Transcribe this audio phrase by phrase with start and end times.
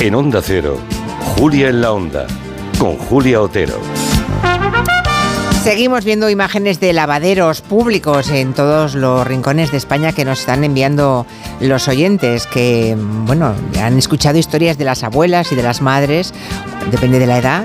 [0.00, 0.78] En Onda Cero,
[1.36, 2.26] Julia en la Onda,
[2.78, 3.78] con Julia Otero.
[5.62, 10.64] Seguimos viendo imágenes de lavaderos públicos en todos los rincones de España que nos están
[10.64, 11.26] enviando
[11.60, 16.32] los oyentes, que, bueno, han escuchado historias de las abuelas y de las madres,
[16.90, 17.64] depende de la edad,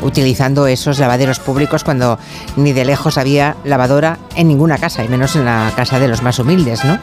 [0.00, 2.18] utilizando esos lavaderos públicos cuando
[2.56, 6.22] ni de lejos había lavadora en ninguna casa, y menos en la casa de los
[6.22, 6.98] más humildes, ¿no?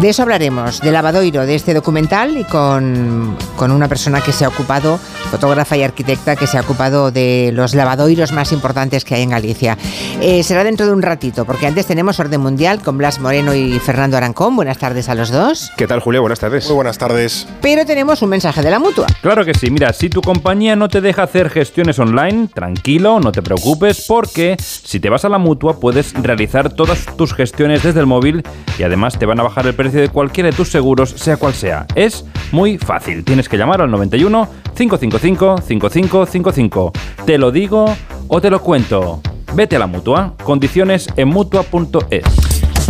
[0.00, 4.44] De eso hablaremos, de Lavadoiro, de este documental y con, con, una persona que se
[4.44, 4.96] ha ocupado,
[5.28, 9.30] fotógrafa y arquitecta, que se ha ocupado de los lavadoiros más importantes que hay en
[9.30, 9.76] Galicia.
[10.20, 13.80] Eh, será dentro de un ratito, porque antes tenemos Orden Mundial con Blas Moreno y
[13.80, 14.54] Fernando Arancón.
[14.54, 15.72] Buenas tardes a los dos.
[15.76, 16.20] ¿Qué tal, Julio?
[16.20, 16.66] Buenas tardes.
[16.66, 17.48] Muy buenas tardes.
[17.60, 19.06] Pero tenemos un mensaje de la mutua.
[19.20, 19.68] Claro que sí.
[19.68, 24.56] Mira, si tu compañía no te deja hacer gestiones online, tranquilo, no te preocupes, porque
[24.60, 28.44] si te vas a la mutua puedes realizar todas tus gestiones desde el móvil
[28.78, 31.54] y además te van a bajar el precio de cualquiera de tus seguros, sea cual
[31.54, 31.86] sea.
[31.94, 33.24] Es muy fácil.
[33.24, 36.92] Tienes que llamar al 91 555 5555.
[37.24, 37.86] Te lo digo
[38.28, 39.20] o te lo cuento.
[39.54, 40.34] Vete a la mutua.
[40.42, 42.24] Condiciones en mutua.es.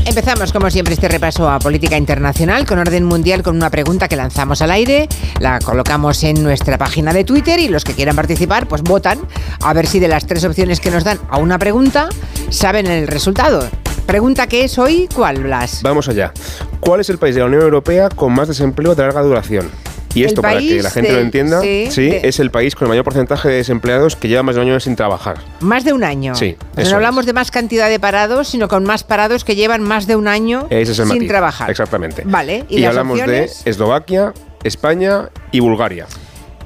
[0.09, 4.17] Empezamos, como siempre, este repaso a política internacional con orden mundial con una pregunta que
[4.17, 5.07] lanzamos al aire,
[5.39, 9.19] la colocamos en nuestra página de Twitter y los que quieran participar, pues votan
[9.63, 12.09] a ver si de las tres opciones que nos dan a una pregunta
[12.49, 13.69] saben el resultado.
[14.09, 15.83] Pregunta que es hoy, ¿cuál, Blas?
[15.83, 16.33] Vamos allá.
[16.81, 19.71] ¿Cuál es el país de la Unión Europea con más desempleo de larga duración?
[20.15, 22.75] Y esto, para que la gente de, lo entienda, sí, sí de, es el país
[22.75, 25.37] con el mayor porcentaje de desempleados que lleva más de un año sin trabajar.
[25.61, 26.35] Más de un año.
[26.35, 26.57] Sí.
[26.75, 30.17] no hablamos de más cantidad de parados, sino con más parados que llevan más de
[30.17, 31.29] un año Ese es el sin matiz.
[31.29, 31.71] trabajar.
[31.71, 32.23] Exactamente.
[32.25, 32.65] Vale.
[32.71, 33.63] Y, y hablamos opciones?
[33.63, 34.33] de Eslovaquia,
[34.65, 36.07] España y Bulgaria.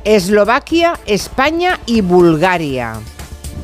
[0.05, 3.01] Eslovaquia, España y Bulgaria.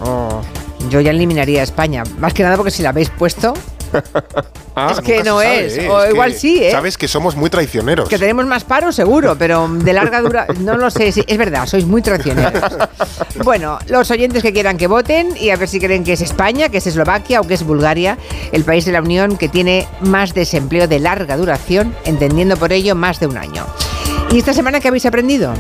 [0.01, 0.43] Oh,
[0.91, 2.03] yo ya eliminaría a España.
[2.19, 3.55] Más que nada porque si la habéis puesto.
[4.81, 5.75] Ah, es que no es.
[5.75, 6.71] sabe, O igual sí, ¿eh?
[6.71, 8.09] Sabes que somos muy traicioneros.
[8.09, 10.47] Que tenemos más paro, seguro, pero de larga dura.
[10.61, 11.11] No lo sé.
[11.11, 12.63] Sí, es verdad, sois muy traicioneros.
[13.45, 16.69] bueno, los oyentes que quieran que voten y a ver si creen que es España,
[16.69, 18.19] que es Eslovaquia o que es Bulgaria,
[18.53, 22.95] el país de la Unión que tiene más desempleo de larga duración, entendiendo por ello
[22.95, 23.67] más de un año.
[24.31, 25.55] ¿Y esta semana qué habéis aprendido?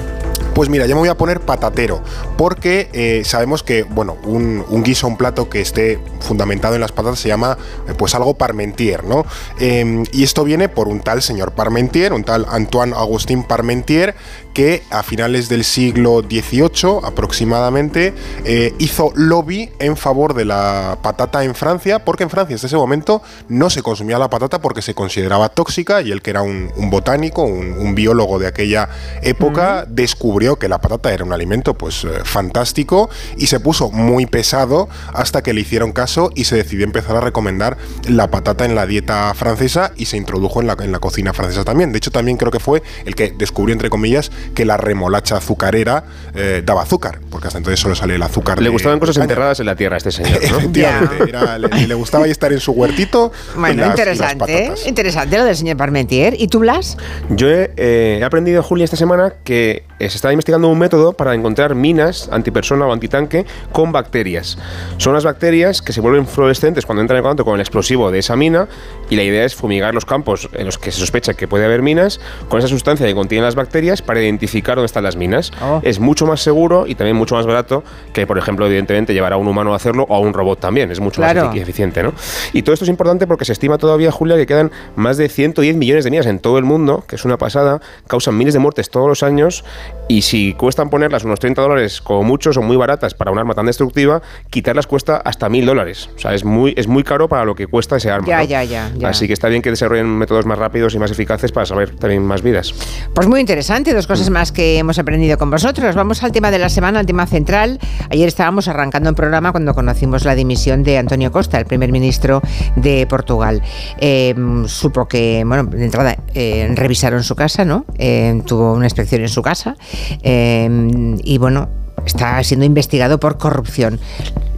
[0.58, 2.02] Pues mira, yo me voy a poner patatero,
[2.36, 6.90] porque eh, sabemos que, bueno, un, un, guiso, un plato que esté fundamentado en las
[6.90, 9.24] patatas se llama, eh, pues algo Parmentier, ¿no?
[9.60, 14.16] Eh, y esto viene por un tal señor Parmentier, un tal Antoine Agustín Parmentier,
[14.58, 18.12] que a finales del siglo XVIII aproximadamente
[18.44, 22.76] eh, hizo lobby en favor de la patata en Francia, porque en Francia hasta ese
[22.76, 26.72] momento no se consumía la patata porque se consideraba tóxica y él que era un,
[26.76, 28.88] un botánico, un, un, biólogo de aquella
[29.22, 29.94] época, mm.
[29.94, 34.88] descubrió que la patata era un alimento pues eh, fantástico y se puso muy pesado
[35.12, 37.76] hasta que le hicieron caso y se decidió empezar a recomendar
[38.08, 41.64] la patata en la dieta francesa y se introdujo en la, en la cocina francesa
[41.64, 41.92] también.
[41.92, 46.04] De hecho también creo que fue el que descubrió entre comillas que la remolacha azucarera
[46.34, 48.58] eh, daba azúcar, porque hasta entonces solo salía el azúcar.
[48.58, 50.58] Le de, gustaban cosas enterradas en la tierra a este señor, ¿no?
[50.58, 53.32] Efectivamente, era, le, le, gustaba estar en su huertito.
[53.56, 56.34] Bueno, las, interesante, las interesante lo del señor Parmentier.
[56.38, 56.96] ¿Y tú, Blas?
[57.30, 61.34] Yo he, eh, he aprendido, Julia, esta semana que se está investigando un método para
[61.34, 64.56] encontrar minas antipersona o antitanque con bacterias.
[64.96, 68.20] Son las bacterias que se vuelven fluorescentes cuando entran en contacto con el explosivo de
[68.20, 68.68] esa mina
[69.10, 71.82] y la idea es fumigar los campos en los que se sospecha que puede haber
[71.82, 75.50] minas con esa sustancia que contienen las bacterias para identificar dónde están las minas.
[75.60, 75.80] Oh.
[75.82, 77.82] Es mucho más seguro y también mucho más barato
[78.12, 80.92] que, por ejemplo, evidentemente llevar a un humano a hacerlo o a un robot también.
[80.92, 81.46] Es mucho claro.
[81.46, 82.12] más eficiente, ¿no?
[82.52, 85.74] Y todo esto es importante porque se estima todavía, Julia, que quedan más de 110
[85.74, 88.90] millones de minas en todo el mundo, que es una pasada, causan miles de muertes
[88.90, 89.64] todos los años
[90.08, 93.54] y si cuestan ponerlas unos 30 dólares como mucho, son muy baratas para un arma
[93.54, 96.10] tan destructiva, quitarlas cuesta hasta mil dólares.
[96.16, 98.26] O sea, es muy, es muy caro para lo que cuesta ese arma.
[98.26, 98.44] Ya, ¿no?
[98.44, 101.50] ya, ya, ya, Así que está bien que desarrollen métodos más rápidos y más eficaces
[101.50, 102.74] para salvar también más vidas.
[103.14, 105.94] Pues muy interesante, dos cosas más que hemos aprendido con vosotros.
[105.94, 107.78] Vamos al tema de la semana, al tema central.
[108.10, 112.42] Ayer estábamos arrancando un programa cuando conocimos la dimisión de Antonio Costa, el primer ministro
[112.76, 113.62] de Portugal.
[113.96, 114.34] Eh,
[114.66, 117.86] supo que, bueno, de entrada eh, revisaron su casa, ¿no?
[117.96, 119.74] Eh, tuvo una inspección en su casa.
[120.22, 121.68] Eh, y bueno,
[122.04, 124.00] está siendo investigado por corrupción.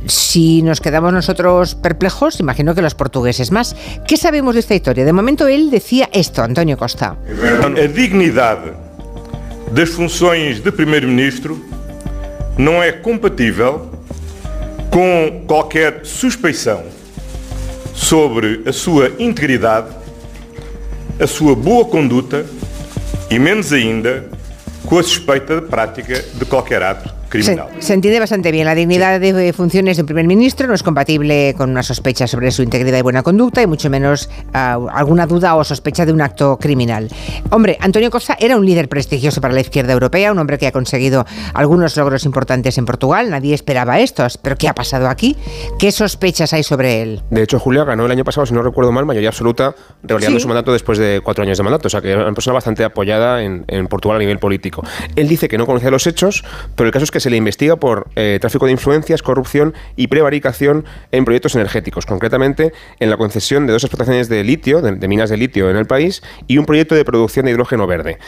[0.07, 3.77] Si nos quedamos nosotros perplejos, imagino que los portugueses más.
[4.07, 5.05] ¿Qué sabemos de esta historia?
[5.05, 7.17] De momento él decía esto, Antonio Costa.
[7.19, 8.73] A dignidade
[9.73, 11.61] das funções de primeiro-ministro
[12.57, 13.91] não é compatível
[14.91, 16.83] com qualquer suspeição
[17.95, 19.89] sobre a sua integridade,
[21.21, 22.47] a sua boa conduta
[23.31, 24.30] e menos ainda
[24.91, 27.69] com a suspeita de prática de qualquer ato criminal.
[27.79, 28.67] Se, se entiende bastante bien.
[28.67, 32.50] La dignidad de funciones de un primer ministro no es compatible con una sospecha sobre
[32.50, 36.21] su integridad y buena conducta y mucho menos ah, alguna duda o sospecha de un
[36.21, 37.09] acto criminal.
[37.50, 40.73] Hombre, Antonio Costa era un líder prestigioso para la izquierda europea, un hombre que ha
[40.73, 41.25] conseguido
[41.55, 43.31] algunos logros importantes en Portugal.
[43.31, 44.37] Nadie esperaba estos.
[44.37, 45.37] Pero ¿qué ha pasado aquí?
[45.79, 47.23] ¿Qué sospechas hay sobre él?
[47.31, 50.43] De hecho, Julia ganó el año pasado, si no recuerdo mal, mayoría absoluta, revalidando Sí.
[50.43, 51.87] su mandato después de cuatro años de mandato.
[51.87, 54.83] O sea, que era una persona bastante apoyada en, en Portugal a nivel político.
[55.17, 56.44] Él dice que no conocía los hechos,
[56.75, 60.07] pero el caso es que se le investiga por eh, tráfico de influencias, corrupción y
[60.09, 65.31] prevaricación en proyectos energéticos, concretamente en la concesión de dos explotaciones de litio, de, minas
[65.31, 68.19] de litio en el país, y un proyecto de producción de hidrógeno verde.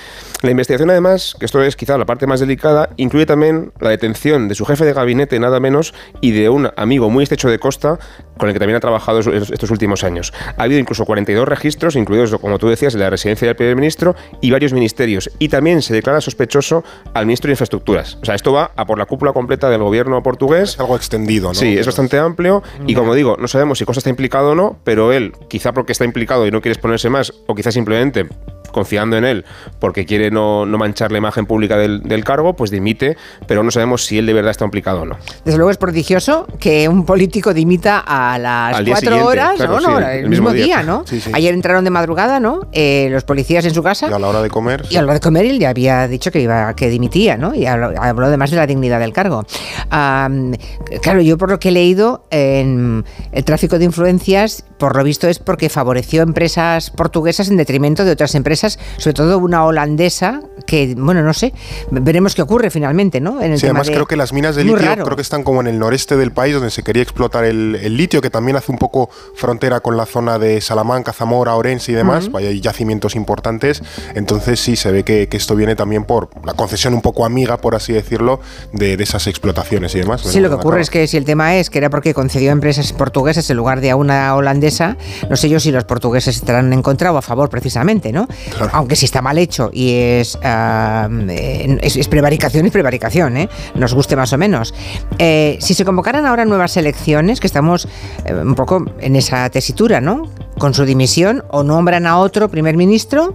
[0.43, 4.49] La investigación, además, que esto es quizá la parte más delicada, incluye también la detención
[4.49, 7.99] de su jefe de gabinete, nada menos, y de un amigo muy estrecho de Costa,
[8.39, 10.33] con el que también ha trabajado es- estos últimos años.
[10.56, 14.15] Ha habido incluso 42 registros, incluidos, como tú decías, de la residencia del primer ministro
[14.41, 15.31] y varios ministerios.
[15.39, 16.85] Y también se declara sospechoso
[17.15, 18.19] al ministro de Infraestructuras.
[18.23, 20.70] O sea, esto va por la cúpula completa del gobierno portugués.
[20.70, 21.55] Es algo extendido, ¿no?
[21.55, 24.79] Sí, es bastante amplio y como digo, no sabemos si Costa está implicado o no,
[24.84, 28.26] pero él, quizá porque está implicado y no quiere exponerse más, o quizá simplemente
[28.72, 29.44] confiando en él
[29.78, 33.16] porque quiere no, no manchar la imagen pública del, del cargo, pues dimite,
[33.46, 35.16] pero no sabemos si él de verdad está implicado o no.
[35.44, 39.80] Desde luego es prodigioso que un político dimita a las Al cuatro horas, claro, ¿no?
[39.80, 40.82] sí, no, el el, mismo día, día.
[40.82, 41.04] ¿no?
[41.06, 41.30] Sí, sí.
[41.34, 42.69] Ayer entraron de madrugada, ¿no?
[42.72, 44.08] Eh, los policías en su casa.
[44.08, 44.84] Y a la hora de comer.
[44.90, 47.54] Y a lo de comer él ya había dicho que iba que dimitía, ¿no?
[47.54, 49.44] Y habló, habló además de la dignidad del cargo.
[49.90, 55.28] Claro, yo por lo que he leído, en el tráfico de influencias, por lo visto
[55.28, 60.94] es porque favoreció empresas portuguesas en detrimento de otras empresas, sobre todo una holandesa que,
[60.97, 61.53] bueno, no sé,
[61.91, 63.41] veremos qué ocurre finalmente, ¿no?
[63.43, 65.05] En el Sí, tema además de- creo que las minas de Muy litio raro.
[65.05, 67.97] creo que están como en el noreste del país donde se quería explotar el, el
[67.97, 71.94] litio, que también hace un poco frontera con la zona de Salamanca, Zamora, Orense y
[71.94, 72.31] demás.
[72.35, 73.82] Hay yacimientos importantes.
[74.14, 77.56] Entonces sí, se ve que, que esto viene también por la concesión un poco amiga,
[77.58, 78.41] por así decirlo,
[78.73, 80.20] de, de esas explotaciones y demás.
[80.23, 82.53] Sí, lo que ocurre es que si el tema es que era porque concedió a
[82.53, 84.97] empresas portuguesas en lugar de a una holandesa,
[85.29, 88.26] no sé yo si los portugueses estarán en contra o a favor precisamente, ¿no?
[88.72, 93.49] Aunque si está mal hecho y es, es, es prevaricación, es prevaricación, ¿eh?
[93.75, 94.75] Nos guste más o menos.
[95.19, 97.88] Eh, si se convocaran ahora nuevas elecciones, que estamos
[98.25, 100.28] eh, un poco en esa tesitura, ¿no?
[100.62, 103.35] Con su dimisión, o nombran a otro primer ministro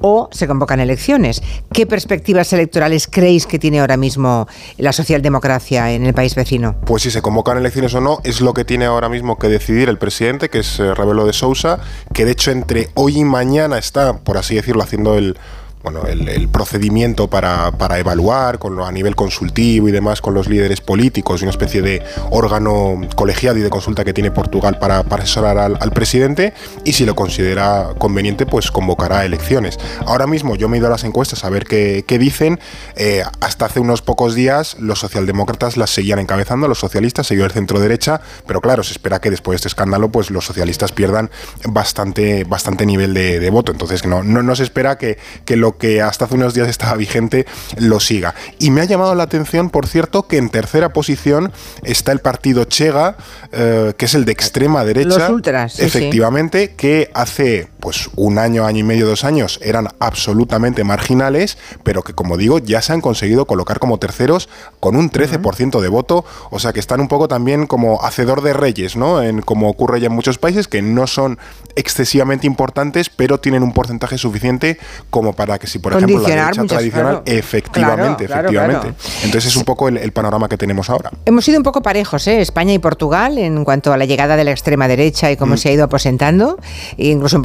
[0.00, 1.40] o se convocan elecciones.
[1.72, 4.48] ¿Qué perspectivas electorales creéis que tiene ahora mismo
[4.78, 6.74] la socialdemocracia en el país vecino?
[6.84, 9.88] Pues si se convocan elecciones o no, es lo que tiene ahora mismo que decidir
[9.88, 11.78] el presidente, que es eh, Rebelo de Sousa,
[12.12, 15.38] que de hecho entre hoy y mañana está, por así decirlo, haciendo el
[15.84, 20.80] bueno, el, procedimiento para, para evaluar con, a nivel consultivo y demás con los líderes
[20.80, 25.58] políticos, una especie de órgano colegiado y de consulta que tiene Portugal para, para asesorar
[25.58, 26.54] al, presidente
[26.84, 29.78] y si lo considera conveniente, pues convocará elecciones.
[30.06, 32.58] Ahora mismo yo me he ido a las encuestas a ver qué, qué dicen.
[32.96, 37.52] Eh, hasta hace unos pocos días los socialdemócratas las seguían encabezando, los socialistas, seguido el
[37.52, 41.30] centro derecha, pero claro, se espera que después de este escándalo pues los socialistas pierdan
[41.68, 43.70] bastante, bastante nivel de, de voto.
[43.70, 46.96] Entonces no, no, no se espera que, que lo que hasta hace unos días estaba
[46.96, 47.46] vigente
[47.78, 48.34] lo siga.
[48.58, 52.64] Y me ha llamado la atención, por cierto, que en tercera posición está el partido
[52.64, 53.16] Chega,
[53.52, 55.18] eh, que es el de extrema derecha.
[55.18, 55.84] Los ultras, sí, sí.
[55.84, 62.02] Efectivamente, que hace pues un año, año y medio, dos años eran absolutamente marginales, pero
[62.02, 64.48] que como digo, ya se han conseguido colocar como terceros
[64.80, 68.54] con un 13% de voto, o sea que están un poco también como hacedor de
[68.54, 69.20] reyes, ¿no?
[69.20, 71.38] En, como ocurre ya en muchos países, que no son
[71.76, 74.78] excesivamente importantes, pero tienen un porcentaje suficiente
[75.10, 77.22] como para que si, por ejemplo, la derecha tradicional, claro.
[77.26, 78.94] efectivamente, Claro, efectivamente.
[78.94, 79.14] claro.
[79.24, 81.10] Entonces es un poco el, el panorama que tenemos ahora.
[81.26, 82.40] Hemos sido un poco parejos, ¿eh?
[82.40, 85.68] España y Portugal, en cuanto a la llegada de la extrema derecha y cómo se
[85.68, 86.58] ha ido aposentando,
[86.96, 87.42] e incluso en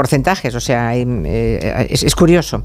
[0.56, 2.62] o sea, eh, es, curioso.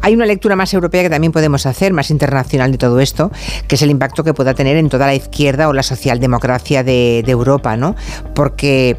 [0.00, 3.30] Hay una lectura más europea que también podemos hacer, más internacional de todo esto,
[3.68, 7.22] que es el impacto que pueda tener en toda la izquierda o la socialdemocracia de,
[7.24, 7.94] de Europa, ¿no?
[8.34, 8.98] Porque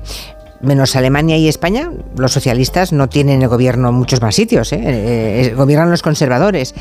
[0.66, 4.74] menos Alemania y España, los socialistas no tienen el gobierno en muchos más sitios.
[4.74, 6.74] Eh, eh, gobiernan los conservadores.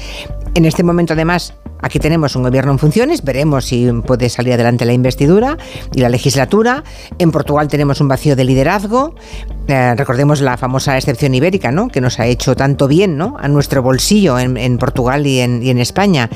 [0.54, 4.84] En este momento, además, aquí tenemos un gobierno en funciones, veremos si puede salir adelante
[4.84, 5.58] la investidura
[5.94, 6.82] y la legislatura.
[7.18, 9.14] En Portugal tenemos un vacío de liderazgo.
[9.66, 11.88] Eh, recordemos la famosa excepción ibérica, ¿no?
[11.88, 13.36] que nos ha hecho tanto bien ¿no?
[13.38, 16.28] a nuestro bolsillo en, en Portugal y en, y en España.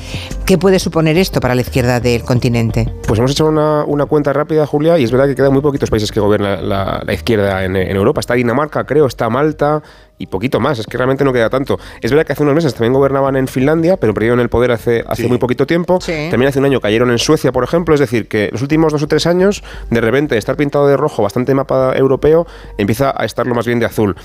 [0.45, 2.91] ¿Qué puede suponer esto para la izquierda del continente?
[3.07, 5.89] Pues hemos hecho una, una cuenta rápida, Julia, y es verdad que quedan muy poquitos
[5.91, 8.19] países que gobiernan la, la izquierda en, en Europa.
[8.19, 9.83] Está Dinamarca, creo, está Malta
[10.21, 10.79] y poquito más.
[10.79, 11.79] Es que realmente no queda tanto.
[12.01, 15.03] Es verdad que hace unos meses también gobernaban en Finlandia, pero perdieron el poder hace,
[15.07, 15.27] hace Sí.
[15.29, 16.01] muy poquito tiempo.
[16.01, 16.27] Sí.
[16.29, 17.93] También hace un año cayeron en Suecia, por ejemplo.
[17.93, 21.23] Es decir, que los últimos dos o tres años, de repente, estar pintado de rojo,
[21.23, 22.45] bastante mapa europeo,
[22.77, 24.15] empieza a estar lo más bien de azul.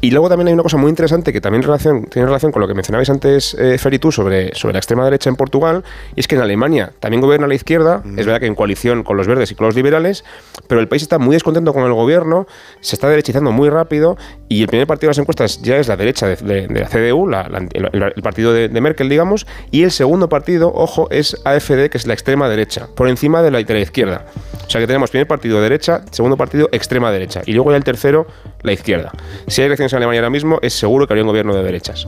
[0.00, 2.68] Y luego también hay una cosa muy interesante que también relación, tiene relación con lo
[2.68, 6.20] que mencionabais antes, eh, Fer y tú, sobre, sobre la extrema derecha en Portugal, y
[6.20, 9.26] es que en Alemania también gobierna la izquierda, es verdad que en coalición con los
[9.26, 10.24] verdes y con los liberales,
[10.66, 12.46] pero el país está muy descontento con el gobierno,
[12.80, 14.16] se está derechizando muy rápido,
[14.48, 18.22] y el primer partido de las encuestas ya es la derecha de, la CDU, el,
[18.22, 22.48] partido de, Merkel, digamos, y el segundo partido, ojo, es AFD, que es la extrema
[22.48, 24.26] derecha, por encima de la, de la izquierda.
[24.66, 27.84] O sea que tenemos primer partido derecha, segundo partido extrema derecha, y luego ya el
[27.84, 28.26] tercero,
[28.62, 29.12] la izquierda.
[29.46, 32.06] Si hay elecciones en Alemania ahora mismo, es seguro que habría un gobierno de derechas.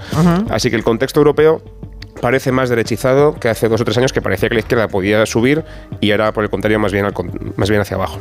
[0.50, 1.62] Así que el contexto europeo
[2.20, 5.26] parece más derechizado que hace dos o tres años que parecía que la izquierda podía
[5.26, 5.64] subir
[6.00, 7.06] y ahora por el contrario más bien,
[7.56, 8.18] más bien hacia abajo.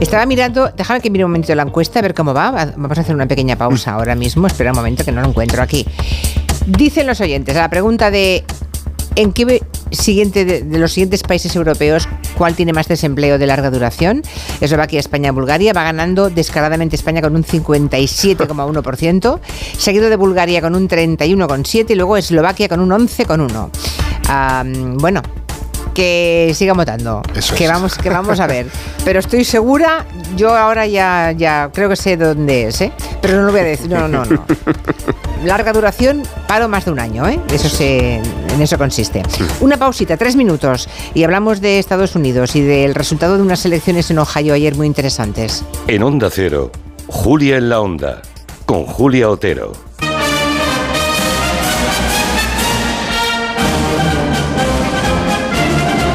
[0.00, 2.72] Estaba mirando, déjame que mire un momento la encuesta a ver cómo va.
[2.76, 4.46] Vamos a hacer una pequeña pausa ahora mismo.
[4.46, 5.86] Espera un momento que no lo encuentro aquí.
[6.66, 8.44] Dicen los oyentes, a la pregunta de
[9.16, 14.22] ¿en qué siguiente de, los siguientes países europeos cuál tiene más desempleo de larga duración?
[14.60, 15.72] Eslovaquia, España, Bulgaria.
[15.72, 19.40] Va ganando descaradamente España con un 57,1%,
[19.78, 24.98] seguido de Bulgaria con un 31,7% y luego Eslovaquia con un 11,1%.
[24.98, 25.22] bueno,
[25.96, 27.22] que siga votando.
[27.56, 28.66] que vamos, que vamos a ver.
[29.02, 30.04] Pero estoy segura,
[30.36, 32.92] yo ahora ya, ya creo que sé dónde es, ¿eh?
[33.22, 33.90] Pero no lo voy a decir.
[33.90, 34.44] No, no, no.
[35.44, 37.40] Larga duración, paro más de un año, ¿eh?
[37.50, 38.20] Eso se,
[38.56, 39.22] en eso consiste.
[39.60, 44.10] Una pausita, tres minutos, y hablamos de Estados Unidos y del resultado de unas elecciones
[44.10, 45.62] en Ohio ayer muy interesantes.
[45.86, 46.72] En Onda Cero,
[47.06, 48.22] Julia en la Onda,
[48.64, 49.72] con Julia Otero.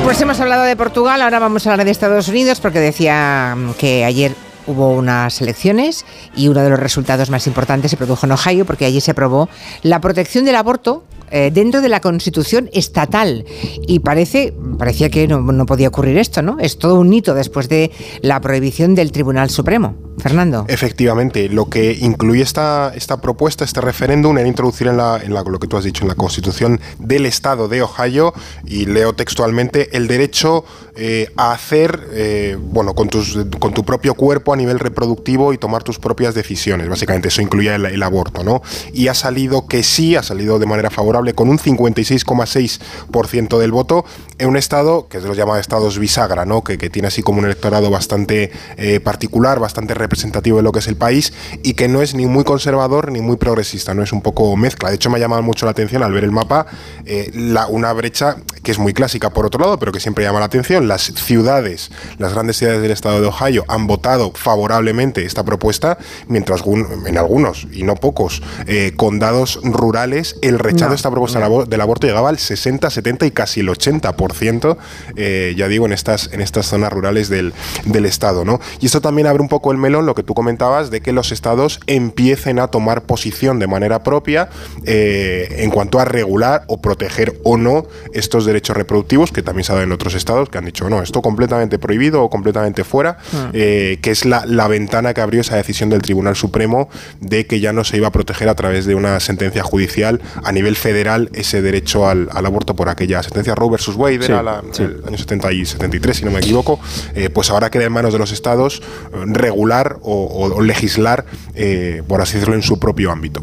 [0.04, 3.74] Pues hemos hablado de Portugal, ahora vamos a hablar de Estados Unidos porque decía mm,
[3.74, 4.34] que ayer
[4.66, 6.06] hubo unas elecciones
[6.36, 9.48] y uno de los resultados más importantes se produjo en Ohio porque allí se aprobó
[9.84, 13.46] la protección del aborto eh, dentro de la constitución estatal.
[13.88, 16.60] Y parece, parecía que no, no, podía ocurrir esto, ¿no?
[16.60, 19.96] Es todo un hito después de la prohibición del Tribunal Supremo.
[20.18, 20.66] Fernando.
[20.68, 25.60] Efectivamente, lo que incluye esta, esta propuesta, este referéndum, era introducir en, la, en lo
[25.60, 28.34] que tú has dicho, en la constitución del Estado de Ohio,
[28.66, 30.64] y leo textualmente, el derecho
[30.96, 35.58] eh, a hacer, eh, bueno, con, tus, con tu propio cuerpo a nivel reproductivo y
[35.58, 36.88] tomar tus propias decisiones.
[36.88, 38.62] Básicamente, eso incluye el, el aborto, ¿no?
[38.94, 44.06] Y ha salido que sí, ha salido de manera favorable con un 56,6% del voto
[44.38, 46.64] en un estado que se los llama estados bisagra, ¿no?
[46.64, 50.80] que, que tiene así como un electorado bastante eh, particular, bastante representativo de lo que
[50.80, 54.12] es el país y que no es ni muy conservador ni muy progresista, no es
[54.12, 54.90] un poco mezcla.
[54.90, 56.66] De hecho, me ha llamado mucho la atención al ver el mapa
[57.06, 60.40] eh, la, una brecha que es muy clásica por otro lado, pero que siempre llama
[60.40, 60.88] la atención.
[60.88, 65.98] Las ciudades, las grandes ciudades del estado de Ohio han votado favorablemente esta propuesta,
[66.28, 66.62] mientras
[67.06, 72.08] en algunos, y no pocos, eh, condados rurales el rechazo de esta propuesta del aborto
[72.08, 74.78] llegaba al 60, 70 y casi el 80%,
[75.16, 77.54] eh, ya digo, en estas, en estas zonas rurales del,
[77.86, 78.46] del Estado.
[78.46, 78.60] ¿no?
[78.80, 81.32] Y esto también abre un poco el melón, lo que tú comentabas, de que los
[81.32, 84.50] estados empiecen a tomar posición de manera propia
[84.86, 89.72] eh, en cuanto a regular o proteger o no estos derechos reproductivos, que también se
[89.72, 93.18] ha dado en otros estados, que han dicho, no, esto completamente prohibido o completamente fuera,
[93.34, 93.50] ah.
[93.54, 96.90] eh, que es la, la ventana que abrió esa decisión del Tribunal Supremo
[97.20, 100.52] de que ya no se iba a proteger a través de una sentencia judicial a
[100.52, 100.91] nivel federal
[101.34, 105.52] ese derecho al, aborto por aquella sentencia Roe versus Wade, era la, el año 70
[105.54, 106.80] y 73, si no me equivoco,
[107.16, 112.22] eh, pues ahora queda en manos de los estados eh, regular o, legislar, eh, por
[112.22, 113.42] así decirlo, en su propio ámbito.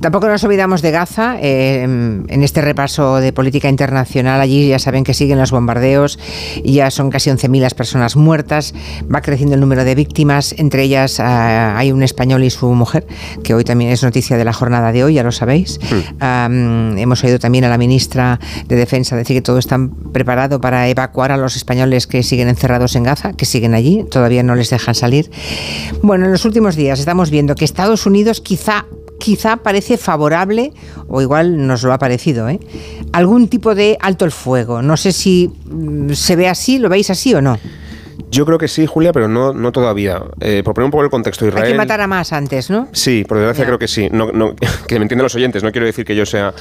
[0.00, 1.38] Tampoco nos olvidamos de Gaza.
[1.40, 6.18] en este repaso de política internacional, allí ya saben que siguen los bombardeos,
[6.64, 8.74] ya son casi 11.000 las personas muertas,
[9.12, 13.06] va creciendo el número de víctimas, entre ellas ah, hay un español y su mujer,
[13.42, 15.78] que hoy también es noticia de la jornada de hoy, ya lo sabéis.
[16.22, 18.38] Hemos oído también a la ministra
[18.68, 19.78] de Defensa decir que todo está
[20.12, 24.42] preparado para evacuar a los españoles que siguen encerrados en Gaza, que siguen allí, todavía
[24.42, 25.30] no les dejan salir.
[26.02, 28.86] Bueno, en los últimos días estamos viendo que Estados Unidos quizá
[29.18, 30.72] quizá parece favorable,
[31.06, 32.58] o igual nos lo ha parecido, ¿eh?
[33.12, 34.82] algún tipo de alto el fuego.
[34.82, 37.56] No sé si mm, se ve así, ¿lo veis así o no?
[38.30, 40.22] Yo creo que sí, Julia, pero no, no todavía.
[40.40, 41.66] Eh, por poner un poco el contexto, Israel...
[41.66, 42.88] Hay que matar a más antes, ¿no?
[42.92, 44.08] Sí, por desgracia creo que sí.
[44.10, 44.54] No, no,
[44.86, 46.54] que me entiendan los oyentes, no quiero decir que yo sea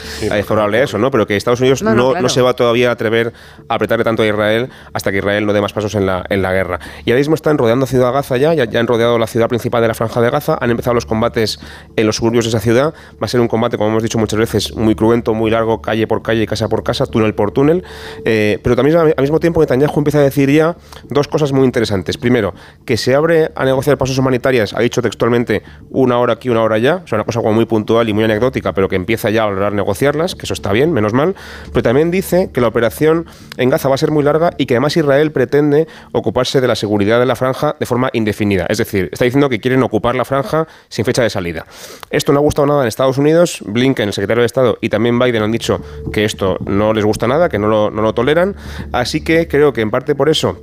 [0.45, 1.11] favorable a eso, ¿no?
[1.11, 3.33] Pero que Estados Unidos no, no, se va todavía a atrever
[3.67, 6.41] a apretarle tanto a Israel hasta que Israel no dé más pasos en la, en
[6.41, 6.79] la guerra.
[7.05, 9.87] Y ahora mismo están rodeando Ciudad Gaza ya, ya, han rodeado la ciudad principal de
[9.87, 11.59] la Franja de Gaza, han empezado los combates
[11.95, 12.93] en los suburbios de esa ciudad.
[13.13, 16.07] Va a ser un combate, como hemos dicho muchas veces, muy cruento, muy largo, calle
[16.07, 17.83] por calle, casa por casa, túnel por túnel.
[18.25, 20.75] Eh, pero también al mismo tiempo Netanyahu empieza a decir ya
[21.09, 22.17] dos cosas muy muy interesantes.
[22.17, 22.53] Primero,
[22.85, 26.75] que se abre a negociar pasos humanitarias, ha dicho textualmente una hora aquí, una hora
[26.75, 29.73] allá, o una cosa muy puntual y muy anecdótica, pero que empieza ya a valorar
[29.73, 31.35] negociarlas, que eso está bien, menos mal.
[31.71, 34.73] Pero también dice que la operación en Gaza va a ser muy larga y que
[34.73, 38.65] además Israel pretende ocuparse de la seguridad de la franja de forma indefinida.
[38.67, 41.65] Es decir, está diciendo que quieren ocupar la franja sin fecha de salida.
[42.09, 43.63] Esto no ha gustado nada en Estados Unidos.
[43.65, 45.79] Blinken, el secretario de Estado, y también Biden han dicho
[46.11, 48.55] que esto no les gusta nada, que no lo toleran.
[48.91, 50.57] Así que creo que en parte por eso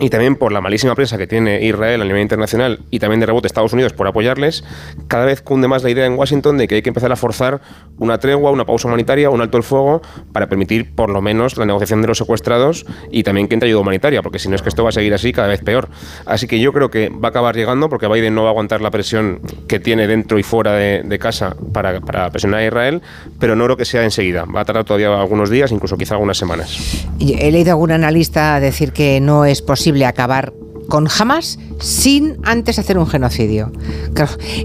[0.00, 3.26] y también por la malísima prensa que tiene Israel a nivel internacional y también de
[3.26, 4.64] rebote Estados Unidos por apoyarles,
[5.08, 7.60] cada vez cunde más la idea en Washington de que hay que empezar a forzar
[7.98, 11.66] una tregua, una pausa humanitaria, un alto el fuego para permitir por lo menos la
[11.66, 14.68] negociación de los secuestrados y también que entre ayuda humanitaria, porque si no es que
[14.68, 15.88] esto va a seguir así cada vez peor.
[16.26, 18.80] Así que yo creo que va a acabar llegando porque Biden no va a aguantar
[18.80, 23.02] la presión que tiene dentro y fuera de, casa para, para, presionar a Israel,
[23.38, 24.44] pero no creo que sea enseguida.
[24.44, 27.06] Va a tardar todavía algunos días, incluso quizá algunas semanas.
[27.20, 30.52] He leído a algún analista decir que no es posible acabar
[30.88, 33.72] con Hamas sin antes hacer un genocidio.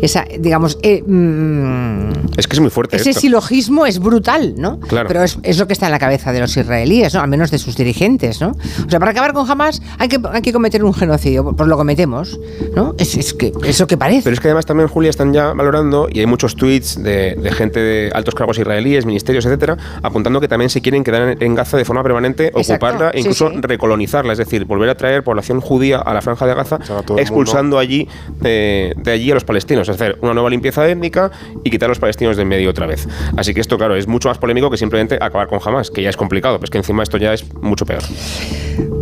[0.01, 2.97] esa, digamos, eh, mm, es que es muy fuerte.
[2.97, 4.79] Ese silogismo es brutal, ¿no?
[4.79, 5.07] Claro.
[5.07, 7.21] Pero es, lo que está en la cabeza de los israelíes, ¿no?
[7.21, 8.49] Al menos de sus dirigentes, ¿no?
[8.85, 11.77] O sea, para acabar con Hamas hay que, hay que cometer un genocidio, pues lo
[11.77, 12.39] cometemos,
[12.75, 12.95] ¿no?
[12.97, 14.23] Es, que eso que parece.
[14.23, 17.79] Pero es que además también, Julia, están ya valorando, y hay muchos tweets de, gente
[17.79, 21.85] de altos cargos israelíes, ministerios, etcétera, apuntando que también se quieren quedar en Gaza de
[21.85, 26.21] forma permanente, ocuparla e incluso recolonizarla, es decir, volver a traer población judía a la
[26.21, 26.79] franja de Gaza,
[27.17, 28.07] expulsando allí
[28.39, 31.31] de, allí a los palestinos, es hacer una nueva limpieza étnica
[31.63, 33.07] y quitar a los palestinos de en medio otra vez.
[33.37, 36.09] Así que esto, claro, es mucho más polémico que simplemente acabar con Hamas, que ya
[36.09, 38.03] es complicado, pero es que encima esto ya es mucho peor.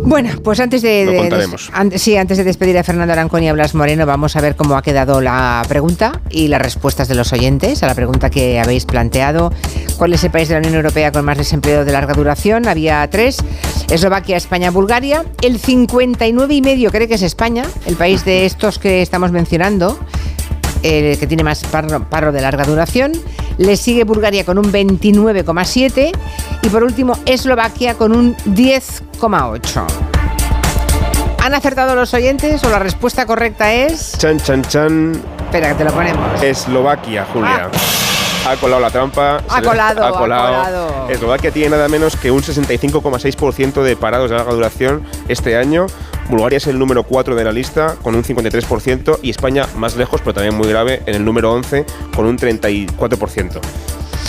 [0.08, 3.74] Bueno, pues antes de, Lo sí, antes de despedir a Fernando Arancón y a Blas
[3.74, 7.82] Moreno, vamos a ver cómo ha quedado la pregunta y las respuestas de los oyentes
[7.82, 9.52] a la pregunta que habéis planteado.
[9.98, 12.68] ¿Cuál es el país de la Unión Europea con más desempleo de larga duración?
[12.68, 13.36] Había tres:
[13.90, 15.24] Eslovaquia, España, Bulgaria.
[15.42, 20.00] El 59,5 cree que es España, el país de estos que estamos mencionando
[20.82, 23.12] el que tiene más paro, de larga duración.
[23.56, 26.10] Le sigue Bulgaria con un 29,7
[26.60, 29.84] y por último Eslovaquia con un 10,8.
[31.40, 34.18] ¿Han acertado los oyentes o la respuesta correcta es?
[34.18, 35.22] Chan, chan, chan.
[35.44, 36.42] Espera, que te lo ponemos.
[36.42, 37.70] Eslovaquia, Julia.
[37.72, 38.50] Ah.
[38.50, 39.42] Ha colado la trampa.
[39.48, 41.08] Ha colado, ha colado.
[41.08, 45.86] Eslovaquia tiene nada menos que un 65,6% de parados de larga duración este año.
[46.28, 50.20] Bulgaria es el número 4 de la lista con un 53% y España más lejos,
[50.20, 53.60] pero también muy grave, en el número 11 con un 34%.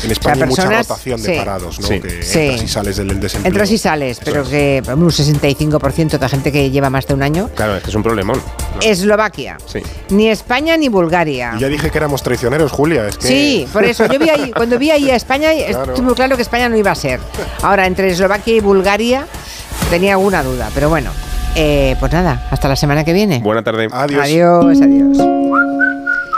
[0.03, 1.89] En España hay mucha rotación de parados, ¿no?
[1.89, 3.49] Que entras y sales del desempleo.
[3.49, 7.49] Entras y sales, pero que un 65% de gente que lleva más de un año.
[7.53, 8.41] Claro, es que es un problemón.
[8.81, 9.57] Eslovaquia.
[9.65, 9.81] Sí.
[10.09, 11.53] Ni España ni Bulgaria.
[11.57, 13.07] Y ya dije que éramos traicioneros, Julia.
[13.07, 13.27] Es que...
[13.27, 14.05] Sí, por eso.
[14.05, 16.95] Yo vi ahí, cuando vi ahí a España, estuvo claro que España no iba a
[16.95, 17.19] ser.
[17.61, 19.27] Ahora, entre Eslovaquia y Bulgaria
[19.89, 21.11] tenía alguna duda, pero bueno.
[21.55, 23.39] Eh, pues nada, hasta la semana que viene.
[23.39, 23.87] Buena tarde.
[23.91, 24.21] Adiós.
[24.23, 25.17] Adiós, adiós.